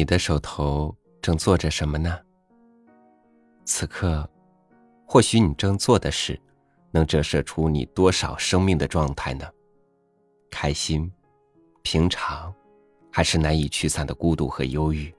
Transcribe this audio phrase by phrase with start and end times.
[0.00, 2.18] 你的手头正做着什么呢？
[3.66, 4.26] 此刻，
[5.04, 6.40] 或许你正做的事，
[6.90, 9.46] 能折射出你多少生命的状态呢？
[10.50, 11.12] 开心、
[11.82, 12.50] 平常，
[13.12, 15.14] 还是难以驱散的孤独和忧郁？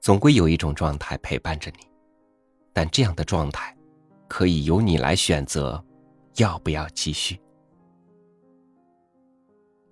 [0.00, 1.86] 总归有一种状态陪伴着你，
[2.72, 3.76] 但这样的状态，
[4.28, 5.84] 可以由你来选择，
[6.36, 7.38] 要不要继续？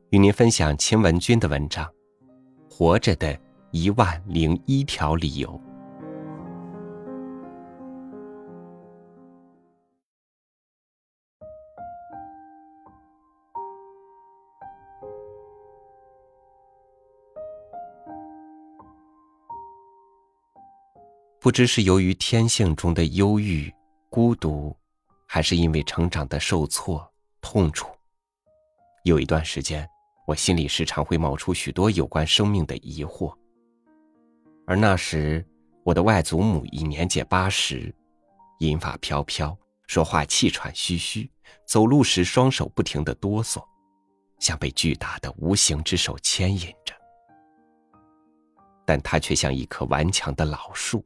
[0.08, 1.93] 与您分享秦文君的文章。
[2.76, 3.38] 活着的
[3.70, 5.60] 一万零一条理由，
[21.38, 23.72] 不知是由于天性中的忧郁、
[24.10, 24.76] 孤独，
[25.28, 27.08] 还是因为成长的受挫、
[27.40, 27.86] 痛楚，
[29.04, 29.88] 有一段时间。
[30.26, 33.36] 我心里时常会冒出许多有关生命的疑惑，
[34.66, 35.46] 而那时
[35.82, 37.94] 我的外祖母已年届八十，
[38.60, 41.30] 银发飘飘，说话气喘吁吁，
[41.66, 43.62] 走路时双手不停的哆嗦，
[44.38, 46.94] 像被巨大的无形之手牵引着。
[48.86, 51.04] 但她却像一棵顽强的老树，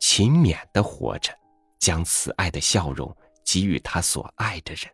[0.00, 1.32] 勤勉的活着，
[1.78, 4.92] 将慈爱的笑容给予她所爱的人。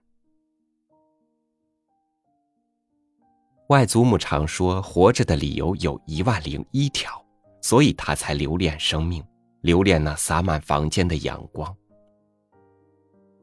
[3.68, 7.24] 外祖母常说，活着的理由有一万零一条，
[7.62, 9.24] 所以他才留恋生命，
[9.62, 11.74] 留恋那洒满房间的阳光。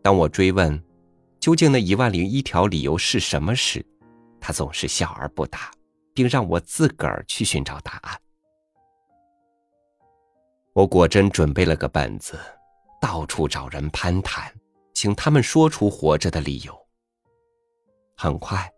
[0.04, 0.82] 当我追问，
[1.40, 3.84] 究竟那一万零一条理由是什么时，
[4.40, 5.72] 他总是笑而不答，
[6.14, 8.20] 并让我自个儿去寻找答案。
[10.74, 12.38] 我果真准备了个本子，
[13.02, 14.54] 到处找人攀谈，
[14.94, 16.78] 请他们说出活着的理由。
[18.16, 18.72] 很快。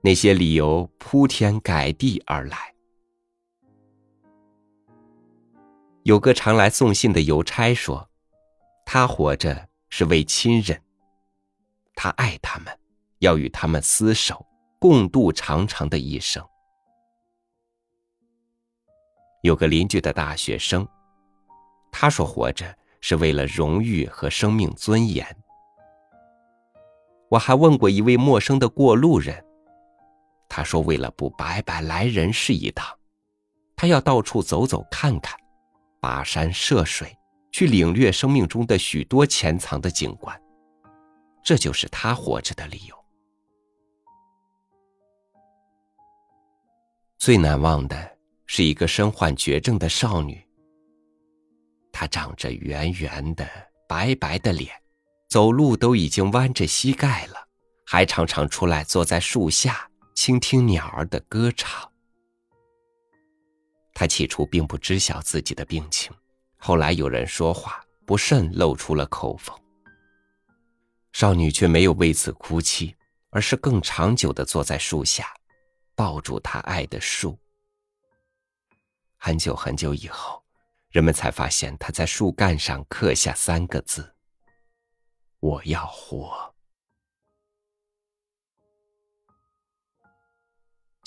[0.00, 2.56] 那些理由铺天盖地而来。
[6.04, 8.08] 有个常来送信的邮差说
[8.86, 10.80] ：“他活着是为亲人，
[11.94, 12.78] 他爱他们，
[13.18, 14.46] 要与他们厮守，
[14.78, 16.42] 共度长长的一生。”
[19.42, 20.86] 有个邻居的大学生，
[21.90, 25.26] 他说：“活着是为了荣誉和生命尊严。”
[27.28, 29.44] 我还问过一位陌生的过路人。
[30.58, 32.84] 他说：“为了不白白来人世一趟，
[33.76, 35.38] 他要到处走走看看，
[36.00, 37.16] 跋山涉水，
[37.52, 40.36] 去领略生命中的许多潜藏的景观。
[41.44, 43.04] 这就是他活着的理由。
[47.18, 50.44] 最难忘的是一个身患绝症的少女。
[51.92, 53.48] 她长着圆圆的、
[53.88, 54.74] 白白的脸，
[55.28, 57.36] 走路都已经弯着膝盖了，
[57.86, 59.87] 还常常出来坐在树下。”
[60.20, 61.88] 倾听鸟儿的歌唱。
[63.94, 66.12] 他起初并不知晓自己的病情，
[66.56, 69.56] 后来有人说话不慎露出了口风。
[71.12, 72.96] 少女却没有为此哭泣，
[73.30, 75.32] 而是更长久的坐在树下，
[75.94, 77.38] 抱住她爱的树。
[79.18, 80.42] 很久很久以后，
[80.90, 84.16] 人们才发现她在树干上刻下三个字
[85.38, 86.52] ：“我要活。”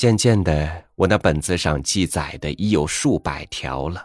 [0.01, 4.03] 渐渐的，我那本子上记载的已有数百条了。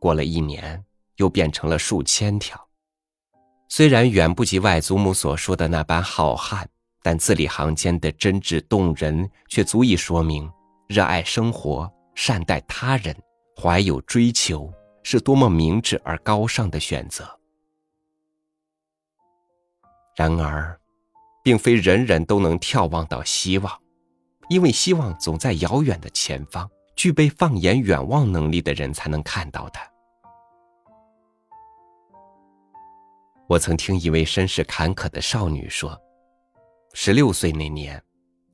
[0.00, 0.84] 过了一年，
[1.18, 2.60] 又变成了数千条。
[3.68, 6.66] 虽然远不及外祖母所说的那般浩瀚，
[7.00, 10.50] 但字里行间的真挚动人，却足以说明
[10.88, 13.16] 热爱生活、善待他人、
[13.56, 14.68] 怀有追求
[15.04, 17.24] 是多么明智而高尚的选择。
[20.16, 20.76] 然而，
[21.44, 23.83] 并非人人都能眺望到希望。
[24.48, 29.82] 因为希望总在遥远的前方，具备放眼远望能力的人才能看到它。
[33.46, 36.00] 我曾听一位身世坎坷的少女说，
[36.92, 38.02] 十六岁那年，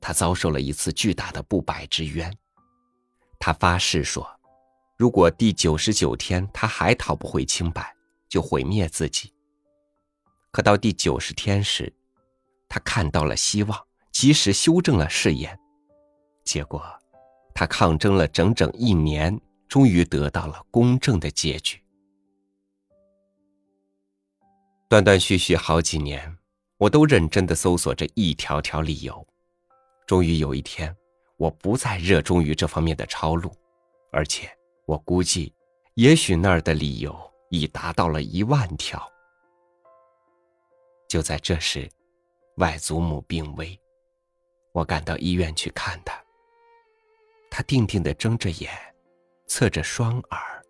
[0.01, 2.31] 她遭受了一次巨大的不白之冤。
[3.39, 4.29] 她发誓说，
[4.97, 7.95] 如果第九十九天她还讨不回清白，
[8.27, 9.33] 就毁灭自己。
[10.51, 11.91] 可到第九十天时，
[12.67, 13.79] 她看到了希望，
[14.11, 15.57] 及时修正了誓言。
[16.43, 16.83] 结果，
[17.53, 21.81] 他抗争了整整一年，终于得到了公正的结局。
[24.89, 26.37] 断断续续好几年，
[26.77, 29.25] 我都认真的搜索着一条条理由。
[30.05, 30.93] 终于有一天，
[31.37, 33.49] 我不再热衷于这方面的抄录，
[34.11, 34.49] 而且
[34.85, 35.53] 我估计，
[35.93, 37.17] 也许那儿的理由
[37.49, 39.01] 已达到了一万条。
[41.07, 41.89] 就在这时，
[42.57, 43.79] 外祖母病危，
[44.73, 46.21] 我赶到医院去看她。
[47.51, 48.71] 他定定的睁着眼，
[49.45, 50.65] 侧着双耳，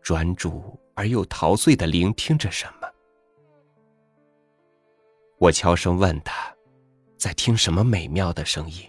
[0.00, 2.88] 专注而又陶醉的聆听着什么。
[5.38, 6.54] 我悄声问他，
[7.18, 8.88] 在听什么美妙的声音。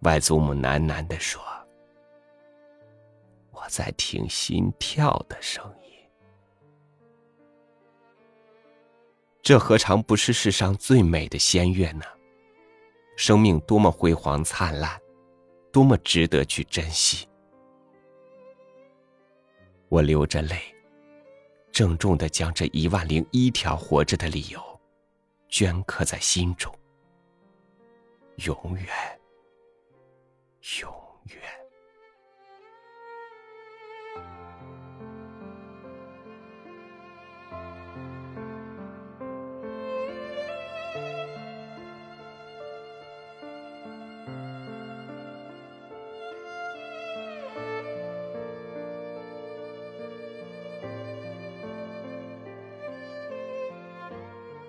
[0.00, 1.42] 外祖母喃喃地说
[3.52, 5.90] ：“我在听心跳的声音。”
[9.42, 12.04] 这何尝不是世上最美的仙乐呢？
[13.16, 14.98] 生命多么辉煌灿烂，
[15.72, 17.28] 多么值得去珍惜。
[19.88, 20.56] 我流着泪，
[21.72, 24.60] 郑重的将这一万零一条活着的理由，
[25.48, 26.72] 镌刻在心中，
[28.36, 29.20] 永远，
[30.80, 30.92] 永
[31.26, 31.59] 远。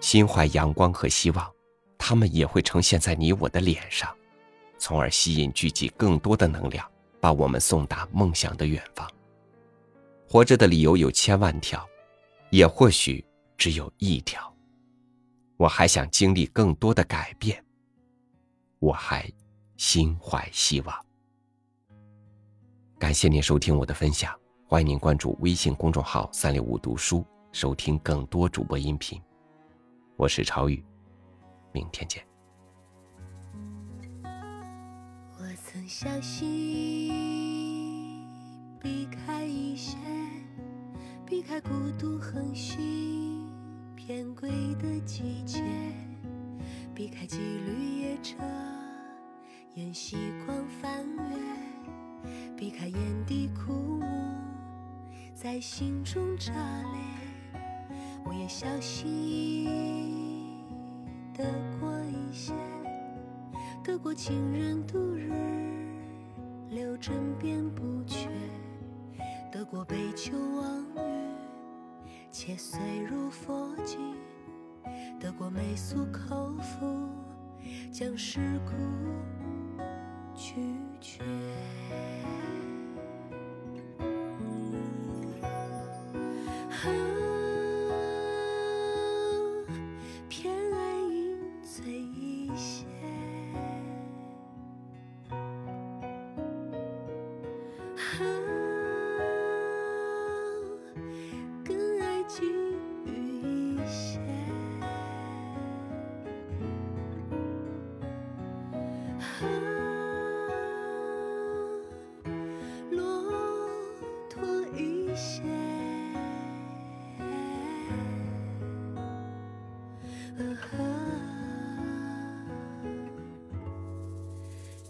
[0.02, 1.50] 心怀阳光和希望，
[1.98, 4.14] 他们也会呈现在你我的脸上，
[4.78, 6.86] 从而吸引聚集更多的能量，
[7.22, 9.10] 把我们送达梦想的远方。
[10.28, 11.88] 活着的理由有千万条，
[12.50, 13.24] 也或许
[13.58, 14.52] 只有一条。
[15.56, 17.64] 我还想经历更多的改变，
[18.80, 19.32] 我还
[19.78, 21.06] 心怀希望。
[22.98, 24.36] 感谢您收听我的分享，
[24.68, 27.24] 欢迎您关注微信公众号“三六五读书”，
[27.54, 29.22] 收听更多主播音频。
[30.22, 30.86] 我是超宇，
[31.74, 32.24] 明天见。
[34.24, 37.10] 我曾相信，
[38.80, 40.00] 避开一线，
[41.26, 43.50] 避开孤独横行
[43.96, 45.60] 偏轨的季节，
[46.94, 48.36] 避开几缕夜车
[49.74, 54.06] 沿夕光翻越，避开眼底枯木
[55.34, 57.02] 在心中炸裂，
[58.26, 59.70] 我也小心。
[61.34, 61.44] 得
[61.80, 62.54] 过一些，
[63.84, 65.32] 得过情人度日，
[66.70, 68.30] 留枕边不缺；
[69.52, 71.32] 得过杯酒忘语，
[72.30, 72.80] 且碎
[73.10, 74.00] 入佛经；
[75.20, 77.10] 得过媚俗口服，
[77.92, 78.72] 将世故
[80.36, 80.56] 拒
[81.00, 81.24] 绝。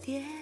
[0.02, 0.41] 跌破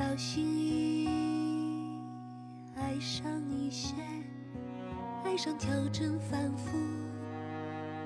[0.00, 1.08] 小心翼翼
[2.74, 3.94] 爱上一些，
[5.26, 6.78] 爱上调整反复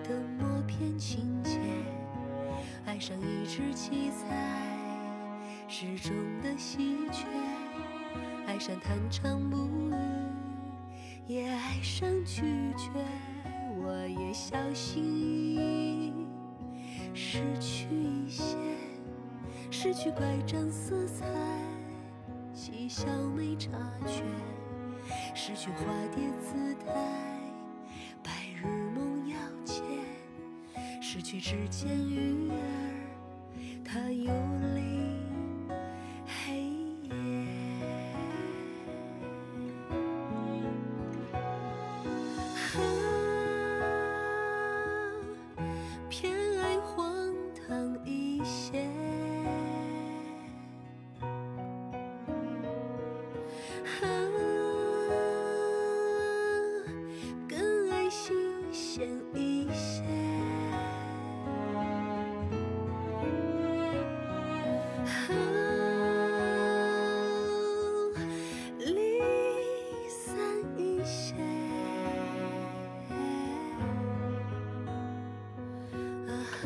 [0.02, 1.60] 的默片情节，
[2.84, 4.26] 爱上一只七彩
[5.68, 7.26] 时钟的喜鹊，
[8.44, 9.94] 爱上弹唱母语，
[11.28, 12.42] 也爱上拒
[12.76, 12.90] 绝。
[13.78, 16.12] 我也小心翼翼
[17.14, 18.56] 失去一些，
[19.70, 21.24] 失去乖张色彩。
[22.54, 23.72] 嬉笑没察
[24.06, 24.22] 觉，
[25.34, 26.94] 失去化蝶姿态，
[28.22, 29.82] 白日梦要切，
[31.02, 32.54] 失去指尖鱼儿，
[33.84, 34.73] 它游了
[57.48, 58.34] 更爱新
[58.72, 60.02] 鲜一些。
[68.78, 69.20] 离
[70.08, 70.36] 散
[70.76, 71.34] 一些。
[76.26, 76.30] 啊
[76.62, 76.64] 哈，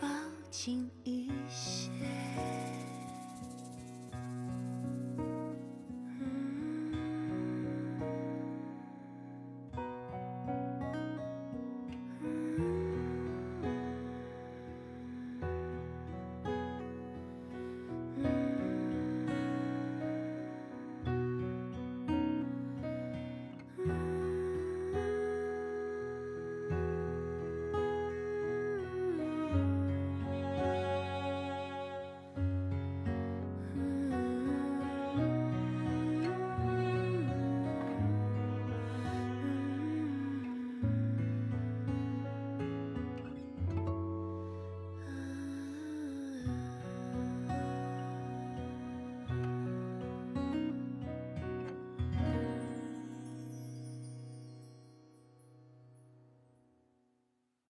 [0.00, 0.06] 抱
[0.50, 1.90] 紧一些